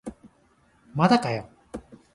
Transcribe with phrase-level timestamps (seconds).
[0.95, 1.47] まだかよ